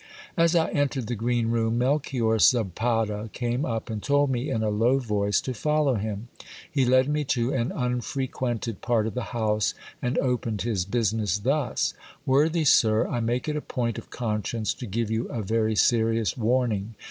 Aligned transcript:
As 0.35 0.55
I 0.55 0.71
entered 0.71 1.05
the 1.05 1.13
green 1.15 1.51
room, 1.51 1.77
Melchior 1.77 2.39
Zapata 2.39 3.29
came 3.33 3.65
up, 3.65 3.87
and 3.87 4.01
told 4.01 4.31
me 4.31 4.49
in 4.49 4.63
a 4.63 4.69
low 4.71 4.97
voice 4.97 5.39
to 5.41 5.53
follow 5.53 5.93
him. 5.93 6.27
He 6.71 6.85
led 6.85 7.07
me 7.07 7.23
to 7.25 7.53
an 7.53 7.71
unfrequented 7.71 8.81
part 8.81 9.05
of 9.05 9.13
the 9.13 9.25
house, 9.29 9.75
and 10.01 10.17
opened 10.17 10.63
his 10.63 10.85
business 10.85 11.37
thus— 11.37 11.93
Worthy 12.25 12.65
sir, 12.65 13.07
I 13.09 13.19
make 13.19 13.47
it 13.47 13.55
a 13.55 13.61
point 13.61 13.99
of 13.99 14.09
conscience 14.09 14.73
to 14.73 14.87
give 14.87 15.11
you 15.11 15.27
a 15.27 15.43
very 15.43 15.75
serious 15.75 16.35
warning. 16.35 16.95